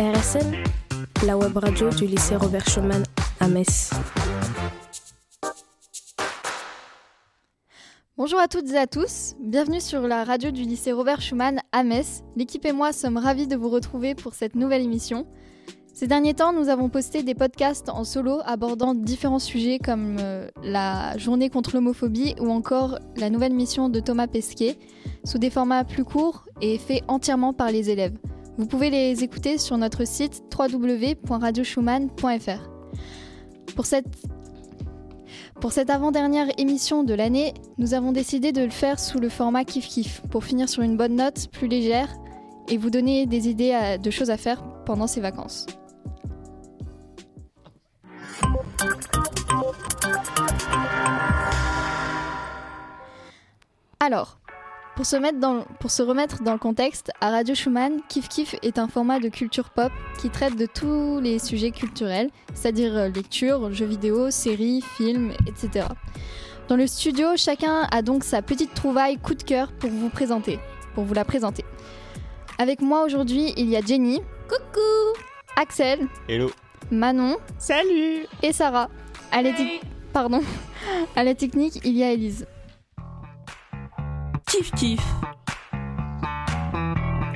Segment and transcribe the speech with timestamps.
[0.00, 0.54] RSM,
[1.26, 3.02] la web radio du lycée Robert Schumann
[3.38, 3.90] à Metz.
[8.16, 11.82] Bonjour à toutes et à tous, bienvenue sur la radio du lycée Robert Schumann à
[11.82, 12.22] Metz.
[12.34, 15.26] L'équipe et moi sommes ravis de vous retrouver pour cette nouvelle émission.
[15.92, 20.48] Ces derniers temps, nous avons posté des podcasts en solo abordant différents sujets comme euh,
[20.62, 24.78] la journée contre l'homophobie ou encore la nouvelle mission de Thomas Pesquet,
[25.24, 28.16] sous des formats plus courts et faits entièrement par les élèves.
[28.60, 32.68] Vous pouvez les écouter sur notre site www.radioschumann.fr.
[33.74, 34.04] Pour cette
[35.62, 39.64] pour cette avant-dernière émission de l'année, nous avons décidé de le faire sous le format
[39.64, 42.14] Kif Kif pour finir sur une bonne note plus légère
[42.68, 45.64] et vous donner des idées de choses à faire pendant ces vacances.
[54.00, 54.39] Alors,
[55.00, 58.54] pour se, mettre dans, pour se remettre dans le contexte, à Radio Schumann, Kif Kif
[58.60, 63.08] est un format de culture pop qui traite de tous les sujets culturels, c'est-à-dire euh,
[63.08, 65.86] lecture, jeux vidéo, séries, films, etc.
[66.68, 70.58] Dans le studio, chacun a donc sa petite trouvaille coup de cœur pour vous présenter,
[70.94, 71.64] pour vous la présenter.
[72.58, 74.20] Avec moi aujourd'hui, il y a Jenny.
[74.50, 75.18] Coucou
[75.56, 76.08] Axel.
[76.28, 76.50] Hello
[76.90, 77.38] Manon.
[77.56, 78.90] Salut Et Sarah.
[79.32, 79.52] À la,
[80.12, 80.42] Pardon.
[81.16, 82.46] à la technique, il y a Elise.
[84.50, 85.00] Kif Kif.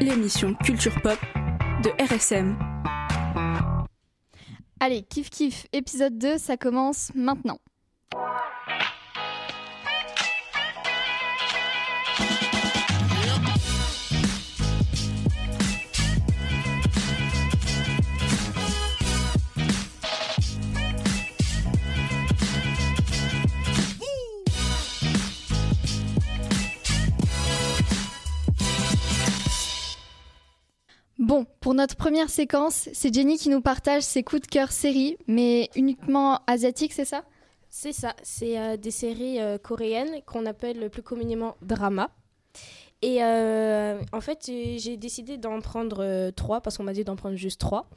[0.01, 1.17] L'émission Culture Pop
[1.85, 2.59] de RSM.
[4.81, 7.61] Allez, Kif Kif, épisode 2, ça commence maintenant.
[31.65, 35.71] Pour notre première séquence, c'est Jenny qui nous partage ses coups de cœur séries, mais
[35.75, 37.25] uniquement asiatiques, c'est ça?
[37.71, 42.11] C'est ça, c'est euh, des séries euh, coréennes qu'on appelle plus communément drama.
[43.01, 47.37] Et euh, en fait, j'ai décidé d'en prendre trois parce qu'on m'a dit d'en prendre
[47.37, 47.89] juste trois,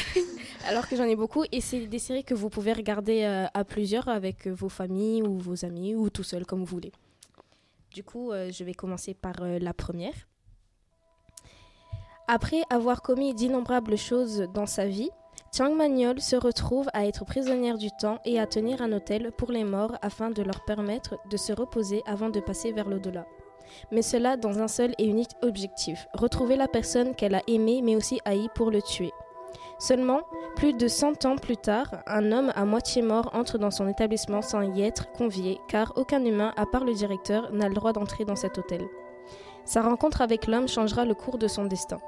[0.68, 1.44] alors que j'en ai beaucoup.
[1.50, 5.64] Et c'est des séries que vous pouvez regarder à plusieurs avec vos familles ou vos
[5.64, 6.92] amis ou tout seul comme vous voulez.
[7.94, 10.27] Du coup, je vais commencer par la première.
[12.30, 15.08] Après avoir commis d'innombrables choses dans sa vie,
[15.56, 19.50] Chang Magnol se retrouve à être prisonnière du temps et à tenir un hôtel pour
[19.50, 23.24] les morts afin de leur permettre de se reposer avant de passer vers l'au-delà.
[23.92, 27.96] Mais cela dans un seul et unique objectif, retrouver la personne qu'elle a aimée mais
[27.96, 29.12] aussi haï pour le tuer.
[29.78, 30.20] Seulement,
[30.54, 34.42] plus de 100 ans plus tard, un homme à moitié mort entre dans son établissement
[34.42, 38.26] sans y être convié, car aucun humain, à part le directeur, n'a le droit d'entrer
[38.26, 38.86] dans cet hôtel.
[39.64, 41.98] Sa rencontre avec l'homme changera le cours de son destin.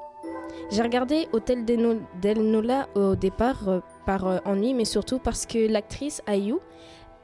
[0.73, 5.69] J'ai regardé Hôtel del Nola au départ euh, par euh, ennui, mais surtout parce que
[5.69, 6.55] l'actrice Ayu,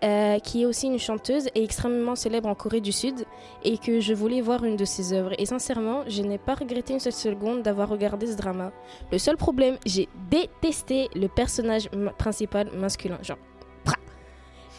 [0.02, 3.24] euh, qui est aussi une chanteuse, est extrêmement célèbre en Corée du Sud
[3.62, 5.30] et que je voulais voir une de ses œuvres.
[5.38, 8.72] Et sincèrement, je n'ai pas regretté une seule seconde d'avoir regardé ce drama.
[9.12, 13.18] Le seul problème, j'ai détesté le personnage principal masculin.
[13.22, 13.38] Genre,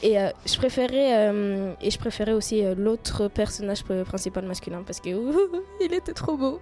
[0.03, 1.33] et je préférais
[1.81, 5.09] et je préférais aussi l'autre personnage principal masculin parce que
[5.81, 6.59] il était trop beau.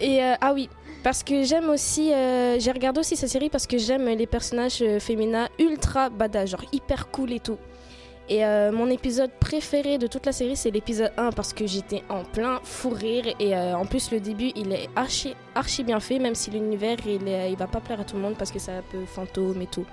[0.00, 0.68] Et ah oui,
[1.02, 4.82] parce que j'aime aussi, euh, j'ai regardé aussi cette série parce que j'aime les personnages
[4.82, 7.58] euh, féminins ultra badass, genre hyper cool et tout.
[8.28, 12.04] Et euh, mon épisode préféré de toute la série, c'est l'épisode 1 parce que j'étais
[12.08, 13.24] en plein fou rire.
[13.40, 17.56] Et en plus, le début, il est archi, archi bien fait, même si l'univers, il,
[17.56, 19.84] va pas plaire à tout le monde parce que c'est un peu fantôme et tout.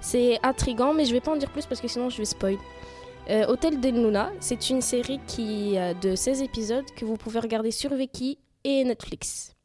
[0.00, 2.56] C'est intrigant, mais je vais pas en dire plus parce que sinon je vais spoil.
[3.46, 7.94] Hôtel del Luna, c'est une série qui de 16 épisodes que vous pouvez regarder sur
[7.94, 9.55] Viki et Netflix.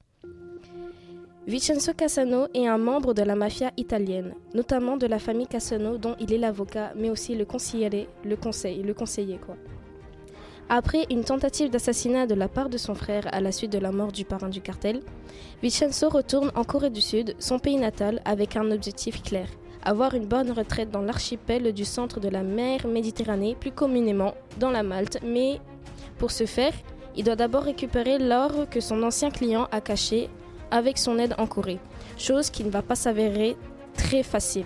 [1.48, 6.16] Vincenzo Cassano est un membre de la mafia italienne, notamment de la famille Cassano dont
[6.20, 8.36] il est l'avocat, mais aussi le conseiller, le
[8.94, 9.40] conseil.
[10.70, 13.92] Après une tentative d'assassinat de la part de son frère à la suite de la
[13.92, 15.02] mort du parrain du cartel,
[15.64, 19.48] Vincenzo retourne en Corée du Sud, son pays natal, avec un objectif clair
[19.84, 24.70] avoir une bonne retraite dans l'archipel du centre de la mer Méditerranée, plus communément dans
[24.70, 25.60] la Malte, mais
[26.18, 26.74] pour ce faire,
[27.16, 30.30] il doit d'abord récupérer l'or que son ancien client a caché
[30.72, 31.80] avec son aide en Corée,
[32.18, 33.56] chose qui ne va pas s'avérer
[33.96, 34.66] très facile.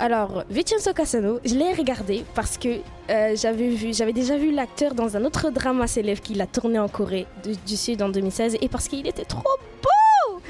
[0.00, 2.78] Alors, Vincenzo Cassano, je l'ai regardé parce que
[3.10, 7.26] euh, j'avais déjà vu l'acteur dans un autre drama célèbre qu'il a tourné en Corée
[7.66, 9.42] du, Sud en 2016 et parce qu'il était trop
[9.82, 10.40] beau.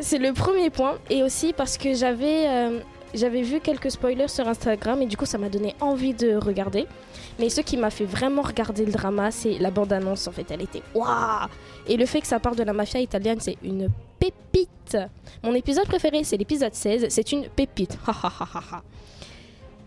[0.00, 2.78] C'est le premier point et aussi parce que j'avais euh,
[3.14, 6.86] j'avais vu quelques spoilers sur Instagram et du coup ça m'a donné envie de regarder.
[7.38, 10.50] Mais ce qui m'a fait vraiment regarder le drama, c'est la bande-annonce en fait.
[10.50, 11.48] Elle était waouh
[11.86, 13.88] Et le fait que ça parle de la mafia italienne, c'est une
[14.18, 14.96] pépite.
[15.44, 17.06] Mon épisode préféré, c'est l'épisode 16.
[17.08, 17.96] C'est une pépite.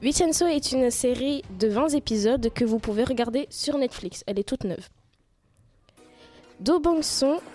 [0.01, 4.23] Vincenzo est une série de 20 épisodes que vous pouvez regarder sur Netflix.
[4.25, 4.87] Elle est toute neuve.
[6.61, 6.79] Do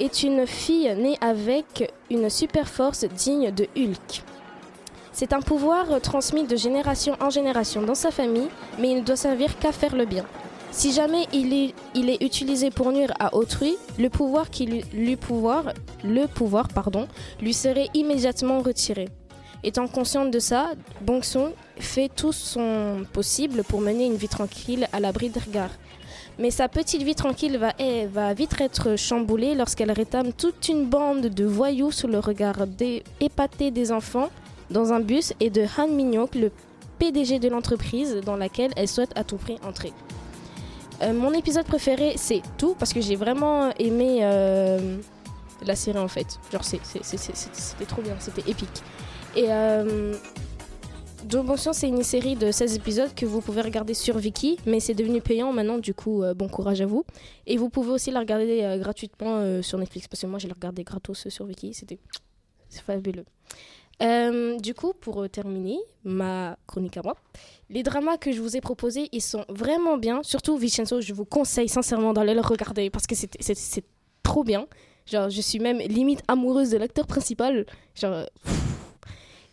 [0.00, 4.24] est une fille née avec une super force digne de Hulk.
[5.18, 9.16] C'est un pouvoir transmis de génération en génération dans sa famille, mais il ne doit
[9.16, 10.26] servir qu'à faire le bien.
[10.72, 14.84] Si jamais il est, il est utilisé pour nuire à autrui, le pouvoir, qui lui,
[14.92, 15.72] lui pouvoir,
[16.04, 17.08] le pouvoir pardon,
[17.40, 19.08] lui serait immédiatement retiré.
[19.64, 25.00] Étant consciente de ça, Bong-son fait tout son possible pour mener une vie tranquille à
[25.00, 25.72] l'abri des regards.
[26.38, 27.72] Mais sa petite vie tranquille va,
[28.12, 32.56] va vite être chamboulée lorsqu'elle rétame toute une bande de voyous sous le regard
[33.18, 34.28] épaté des enfants
[34.70, 36.50] dans un bus et de Han Minyok, le
[36.98, 39.92] PDG de l'entreprise dans laquelle elle souhaite à tout prix entrer.
[41.02, 44.96] Euh, mon épisode préféré, c'est tout, parce que j'ai vraiment aimé euh,
[45.64, 46.38] la série en fait.
[46.50, 48.82] Genre, c'était trop bien, c'était épique.
[49.34, 50.14] Et euh,
[51.24, 54.94] Bonsion, c'est une série de 16 épisodes que vous pouvez regarder sur Viki, mais c'est
[54.94, 57.04] devenu payant maintenant, du coup, euh, bon courage à vous.
[57.46, 61.28] Et vous pouvez aussi la regarder gratuitement sur Netflix, parce que moi, j'ai regardé gratos
[61.28, 61.98] sur Viki, c'était
[62.70, 63.24] fabuleux.
[64.02, 67.16] Euh, du coup, pour euh, terminer ma chronique à moi,
[67.70, 70.22] les dramas que je vous ai proposés, ils sont vraiment bien.
[70.22, 73.84] Surtout Vincenzo, je vous conseille sincèrement d'aller le regarder parce que c'est-
[74.22, 74.66] trop bien.
[75.06, 77.64] Genre, je suis même limite amoureuse de l'acteur principal.
[77.94, 78.26] Genre,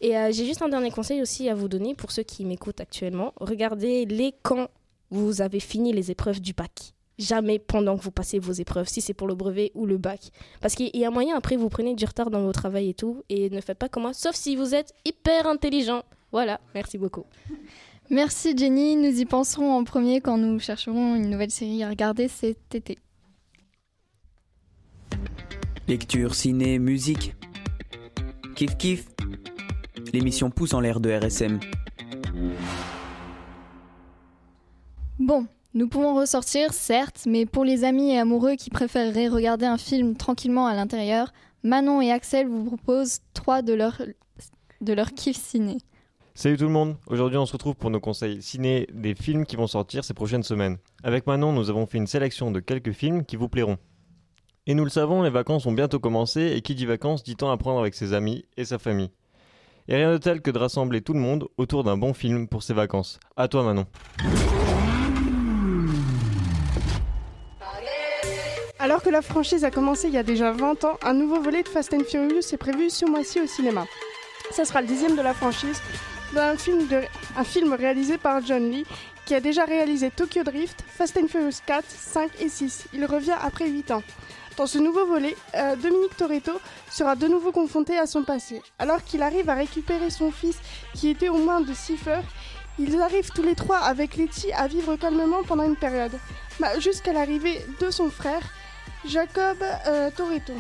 [0.02, 2.82] et euh, j'ai juste un dernier conseil aussi à vous donner pour ceux qui m'écoutent
[2.82, 3.34] actuellement.
[3.40, 4.68] Regardez-les quand
[5.12, 6.94] vous avez fini les épreuves du bac.
[7.20, 10.32] Jamais pendant que vous passez vos épreuves, si c'est pour le brevet ou le bac.
[10.62, 13.24] Parce qu'il y a moyen, après, vous prenez du retard dans vos travail et tout,
[13.30, 16.04] et ne faites pas comme moi, sauf si vous êtes hyper intelligent.
[16.32, 17.26] Voilà, merci beaucoup.
[18.10, 22.28] Merci Jenny, nous y penserons en premier quand nous chercherons une nouvelle série à regarder
[22.28, 23.00] cet été.
[25.88, 27.34] Lecture, ciné, musique.
[28.56, 29.08] Kiff kiff.
[30.12, 31.60] L'émission pousse en l'air de RSM.
[35.18, 39.78] Bon, nous pouvons ressortir, certes, mais pour les amis et amoureux qui préféreraient regarder un
[39.78, 41.34] film tranquillement à l'intérieur,
[41.64, 44.02] Manon et Axel vous proposent trois de leurs
[44.82, 45.78] de leur kiff ciné.
[46.36, 49.56] Salut tout le monde, aujourd'hui on se retrouve pour nos conseils ciné des films qui
[49.56, 50.78] vont sortir ces prochaines semaines.
[51.04, 53.78] Avec Manon, nous avons fait une sélection de quelques films qui vous plairont.
[54.66, 57.52] Et nous le savons, les vacances ont bientôt commencé et qui dit vacances dit temps
[57.52, 59.12] à prendre avec ses amis et sa famille.
[59.88, 62.64] Et rien de tel que de rassembler tout le monde autour d'un bon film pour
[62.64, 63.20] ses vacances.
[63.38, 63.86] À toi Manon.
[69.04, 71.68] Que la franchise a commencé il y a déjà 20 ans, un nouveau volet de
[71.68, 73.86] Fast and Furious est prévu ce mois-ci au cinéma.
[74.52, 75.82] Ça sera le dixième de la franchise,
[76.34, 77.02] d'un film, de-
[77.38, 78.86] un film réalisé par John Lee,
[79.26, 82.86] qui a déjà réalisé Tokyo Drift, Fast and Furious 4, 5 et 6.
[82.94, 84.04] Il revient après 8 ans.
[84.58, 86.54] Dans ce nouveau volet, euh, Dominique Toretto
[86.92, 88.62] sera de nouveau confronté à son passé.
[88.80, 90.58] Alors qu'il arrive à récupérer son fils,
[90.94, 92.24] qui était au moins de 6 heures,
[92.80, 96.18] ils arrivent tous les trois avec Letty à vivre calmement pendant une période,
[96.60, 98.42] Bah, jusqu'à l'arrivée de son frère,
[99.06, 99.58] Jacob
[99.88, 100.54] euh, Toretto.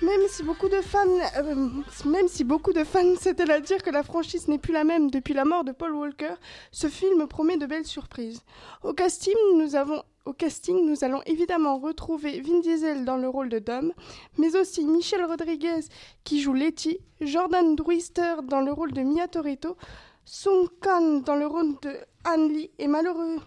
[0.00, 1.00] Même si beaucoup de fans,
[1.38, 5.64] euh, fans s'étaient à dire que la franchise n'est plus la même depuis la mort
[5.64, 6.34] de Paul Walker,
[6.70, 8.42] ce film promet de belles surprises.
[8.84, 13.92] Au casting, nous allons évidemment retrouver Vin Diesel dans le rôle de Dom,
[14.36, 15.80] mais aussi Michel Rodriguez
[16.22, 19.76] qui joue Letty, Jordan Druister dans le rôle de Mia Toretto,
[20.24, 23.38] Song Kang dans le rôle de Han Lee et malheureux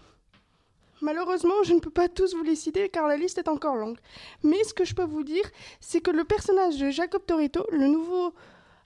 [1.02, 3.98] Malheureusement, je ne peux pas tous vous les citer car la liste est encore longue.
[4.44, 5.42] Mais ce que je peux vous dire,
[5.80, 8.32] c'est que le personnage de Jacob Toretto, le nouveau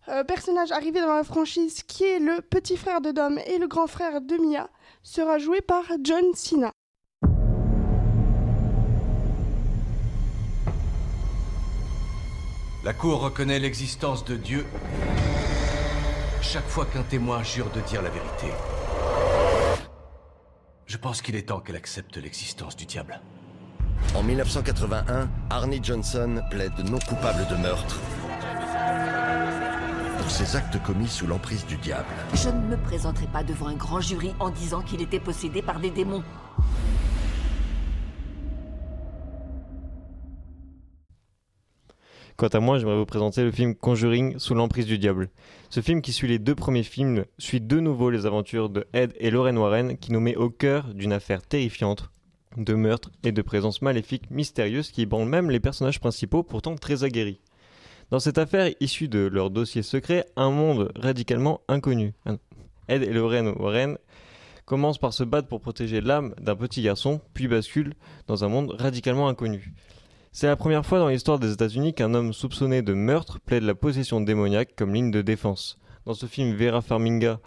[0.08, 3.68] euh, personnage arrivé dans la franchise qui est le petit frère de Dom et le
[3.68, 4.70] grand frère de Mia,
[5.02, 6.72] sera joué par John Cena.
[12.82, 14.64] La Cour reconnaît l'existence de Dieu
[16.40, 18.46] chaque fois qu'un témoin jure de dire la vérité.
[20.86, 23.20] Je pense qu'il est temps qu'elle accepte l'existence du diable.
[24.14, 27.98] En 1981, Arnie Johnson plaide non coupable de meurtre
[30.16, 32.06] pour ses actes commis sous l'emprise du diable.
[32.34, 35.80] Je ne me présenterai pas devant un grand jury en disant qu'il était possédé par
[35.80, 36.22] des démons.
[42.36, 45.30] Quant à moi, j'aimerais vous présenter le film Conjuring sous l'emprise du diable.
[45.70, 49.14] Ce film qui suit les deux premiers films suit de nouveau les aventures de Ed
[49.18, 52.10] et Lorraine Warren qui nous met au cœur d'une affaire terrifiante
[52.58, 57.04] de meurtre et de présence maléfique mystérieuse qui ébranle même les personnages principaux pourtant très
[57.04, 57.40] aguerris.
[58.10, 62.12] Dans cette affaire issue de leur dossier secret, un monde radicalement inconnu.
[62.88, 63.96] Ed et Lorraine Warren
[64.66, 67.94] commencent par se battre pour protéger l'âme d'un petit garçon, puis basculent
[68.26, 69.72] dans un monde radicalement inconnu.
[70.38, 73.74] C'est la première fois dans l'histoire des États-Unis qu'un homme soupçonné de meurtre plaide la
[73.74, 75.78] possession démoniaque comme ligne de défense.
[76.04, 77.40] Dans ce film, Vera Farminga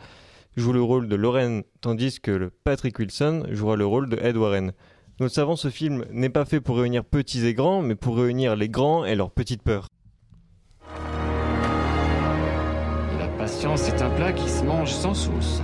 [0.57, 4.71] joue le rôle de Lorraine, tandis que Patrick Wilson jouera le rôle de Ed Warren.
[5.19, 8.17] Nous le savons, ce film n'est pas fait pour réunir petits et grands, mais pour
[8.17, 9.85] réunir les grands et leurs petites peurs.
[13.19, 15.61] La patience est un plat qui se mange sans sauce.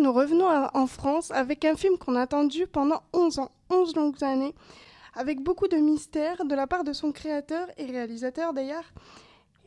[0.00, 4.24] Nous revenons en France avec un film qu'on a attendu pendant 11 ans, 11 longues
[4.24, 4.54] années,
[5.14, 8.92] avec beaucoup de mystère de la part de son créateur et réalisateur d'ailleurs,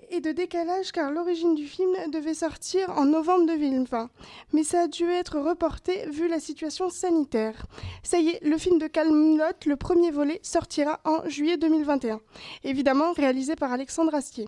[0.10, 4.10] et de décalage car l'origine du film devait sortir en novembre 2020,
[4.54, 7.66] mais ça a dû être reporté vu la situation sanitaire.
[8.04, 12.20] Ça y est, le film de Camelot, le premier volet, sortira en juillet 2021,
[12.64, 14.48] évidemment réalisé par Alexandre Astier.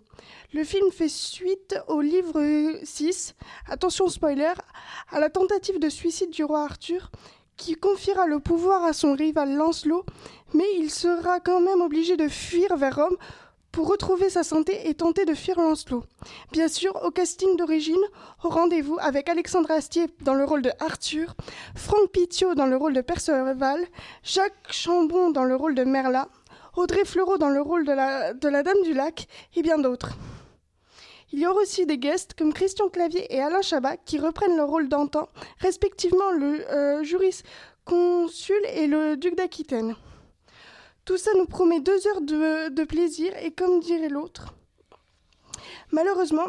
[0.53, 2.41] Le film fait suite au livre
[2.83, 3.35] 6,
[3.69, 4.53] attention spoiler,
[5.12, 7.12] à la tentative de suicide du roi Arthur,
[7.57, 10.05] qui confiera le pouvoir à son rival Lancelot,
[10.53, 13.17] mais il sera quand même obligé de fuir vers Rome
[13.75, 16.05] pour retrouver sa santé et tenter de fuir Lancelot.
[16.53, 18.01] Bien sûr, au casting d'origine,
[18.41, 21.36] au rendez-vous avec Alexandre Astier dans le rôle de Arthur,
[21.75, 23.86] Franck Pitiot dans le rôle de Perceval,
[24.24, 26.29] Jacques Chambon dans le rôle de Merla,
[26.77, 29.27] Audrey Fleurot dans le rôle de la, Dame du Lac
[29.58, 30.12] et bien d'autres.
[31.34, 34.70] Il y aura aussi des guests comme Christian Clavier et Alain Chabat qui reprennent leur
[34.70, 35.27] rôle d'antan,
[35.60, 39.98] respectivement le euh, jurisconsul et le duc d'Aquitaine.
[41.05, 44.55] Tout ça nous promet deux heures de, de plaisir et comme dirait l'autre,
[45.91, 46.47] malheureusement,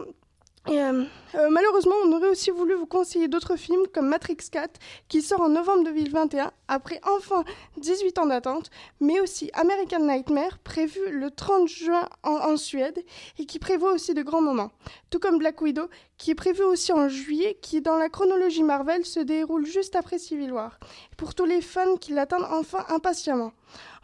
[0.68, 1.04] euh,
[1.34, 5.40] euh, malheureusement, on aurait aussi voulu vous conseiller d'autres films comme Matrix 4 qui sort
[5.40, 7.44] en novembre 2021 après enfin
[7.78, 8.70] 18 ans d'attente,
[9.00, 13.04] mais aussi American Nightmare prévu le 30 juin en, en Suède
[13.38, 14.70] et qui prévoit aussi de grands moments.
[15.10, 19.04] Tout comme Black Widow qui est prévu aussi en juillet qui dans la chronologie Marvel
[19.04, 20.78] se déroule juste après Civil War.
[21.16, 23.52] Pour tous les fans qui l'attendent enfin impatiemment.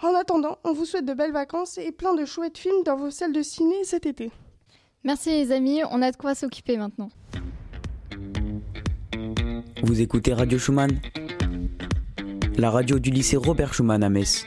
[0.02, 3.10] En attendant, on vous souhaite de belles vacances et plein de chouettes films dans vos
[3.10, 4.30] salles de ciné cet été.
[5.04, 7.10] Merci les amis, on a de quoi s'occuper maintenant.
[9.82, 11.00] Vous écoutez Radio Schumann
[12.56, 14.46] La radio du lycée Robert Schumann à Metz.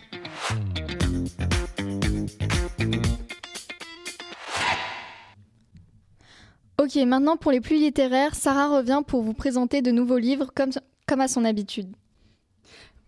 [6.82, 10.72] Ok, maintenant pour les plus littéraires, Sarah revient pour vous présenter de nouveaux livres comme,
[11.06, 11.94] comme à son habitude.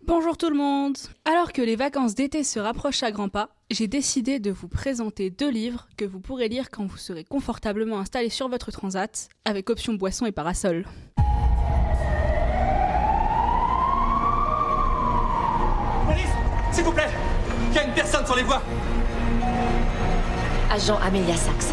[0.04, 3.86] Bonjour tout le monde Alors que les vacances d'été se rapprochent à grands pas, j'ai
[3.86, 8.30] décidé de vous présenter deux livres que vous pourrez lire quand vous serez confortablement installé
[8.30, 10.86] sur votre transat, avec option boisson et parasol.
[16.06, 16.24] Police
[16.72, 17.10] S'il vous plaît
[17.70, 18.62] Il y a une personne sur les voies
[20.70, 21.72] Agent Amelia Sachs.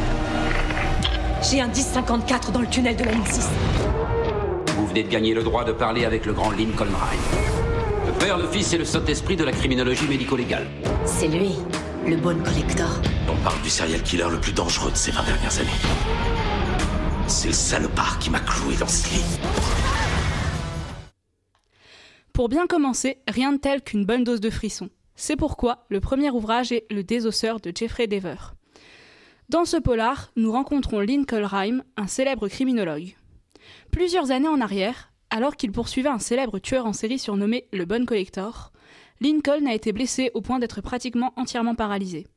[1.50, 3.48] J'ai un 1054 dans le tunnel de la ligne 6.
[4.76, 7.56] Vous venez de gagner le droit de parler avec le grand Lincoln Rhyme.
[8.08, 10.66] Le père, le fils et le Saint-Esprit de la criminologie médico-légale.
[11.06, 11.56] C'est lui,
[12.08, 13.02] le Bone Collector.
[13.28, 15.70] On parle du serial killer le plus dangereux de ces 20 dernières années.
[17.28, 19.40] C'est le salopard qui m'a cloué dans ce lit.
[22.32, 24.90] Pour bien commencer, rien de tel qu'une bonne dose de frisson.
[25.16, 28.36] C'est pourquoi le premier ouvrage est Le désosseur de Jeffrey Dever.
[29.50, 33.16] Dans ce polar, nous rencontrons Lincoln Rhyme, un célèbre criminologue.
[33.92, 38.06] Plusieurs années en arrière, alors qu'il poursuivait un célèbre tueur en série surnommé le Bone
[38.06, 38.72] Collector,
[39.26, 42.28] Lincoln a été blessé au point d'être pratiquement entièrement paralysé.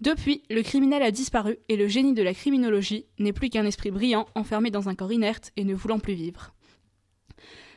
[0.00, 3.92] Depuis, le criminel a disparu et le génie de la criminologie n'est plus qu'un esprit
[3.92, 6.52] brillant enfermé dans un corps inerte et ne voulant plus vivre.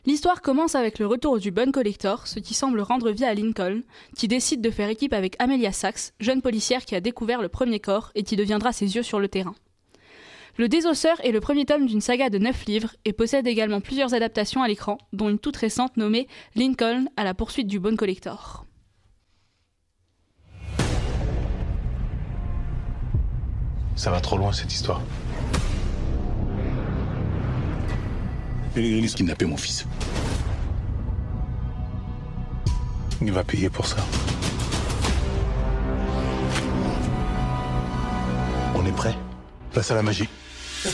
[0.07, 3.83] L'histoire commence avec le retour du Bone Collector, ce qui semble rendre vie à Lincoln,
[4.17, 7.79] qui décide de faire équipe avec Amelia Sachs, jeune policière qui a découvert le premier
[7.79, 9.53] corps et qui deviendra ses yeux sur le terrain.
[10.55, 14.13] Le Désosseur est le premier tome d'une saga de 9 livres et possède également plusieurs
[14.13, 18.63] adaptations à l'écran, dont une toute récente nommée Lincoln à la poursuite du Bone Collector.
[23.95, 25.01] Ça va trop loin cette histoire.
[28.75, 29.87] Pellegrini kidnappé mon fils.
[33.23, 33.97] Il va payer pour ça.
[38.75, 39.15] On est prêt?
[39.71, 40.29] Place à la magie.
[40.83, 40.91] Pour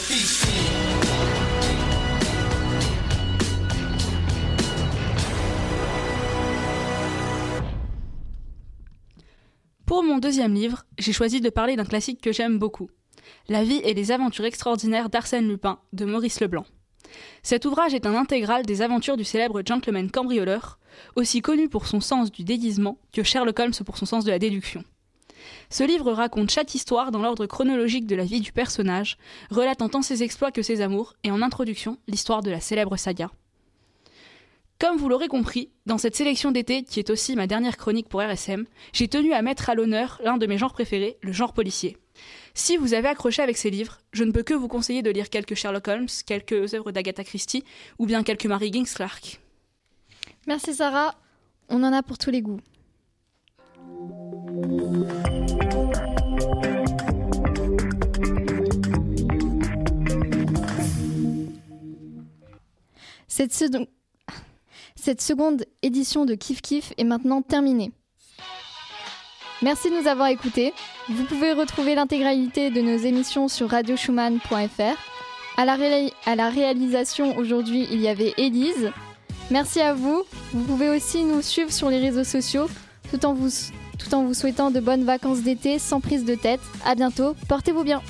[10.04, 12.92] mon deuxième livre, j'ai choisi de parler d'un classique que j'aime beaucoup.
[13.48, 16.68] La vie et les aventures extraordinaires d'Arsène Lupin de Maurice Leblanc.
[17.42, 20.78] Cet ouvrage est un intégral des aventures du célèbre gentleman cambrioleur,
[21.16, 24.38] aussi connu pour son sens du déguisement que Sherlock Holmes pour son sens de la
[24.38, 24.84] déduction.
[25.70, 29.18] Ce livre raconte chaque histoire dans l'ordre chronologique de la vie du personnage,
[29.52, 33.32] relatant tant ses exploits que ses amours, et en introduction, l'histoire de la célèbre saga.
[34.80, 38.22] Comme vous l'aurez compris, dans cette sélection d'été, qui est aussi ma dernière chronique pour
[38.22, 41.98] RSM, j'ai tenu à mettre à l'honneur l'un de mes genres préférés, le genre policier.
[42.54, 45.30] Si vous avez accroché avec ces livres, je ne peux que vous conseiller de lire
[45.30, 47.66] quelques Sherlock Holmes, quelques œuvres d'Agatha Christie
[47.98, 49.42] ou bien quelques Mary Gings Clark.
[50.48, 51.16] Merci Sarah,
[51.68, 52.62] on en a pour tous les goûts.
[64.96, 67.92] Cette, seconde édition de Kif Kif est maintenant terminée.
[69.62, 70.74] Merci de nous avoir écoutés.
[71.08, 74.98] Vous pouvez retrouver l'intégralité de nos émissions sur radioschumann.fr.
[75.58, 75.78] À la,
[76.26, 78.92] à la réalisation aujourd'hui, il y avait Élise.
[79.52, 80.24] Merci à vous.
[80.52, 82.68] Vous pouvez aussi nous suivre sur les réseaux sociaux
[83.10, 83.50] tout en vous,
[83.98, 86.62] tout en vous souhaitant de bonnes vacances d'été sans prise de tête.
[86.86, 87.36] À bientôt.
[87.48, 88.02] Portez-vous bien.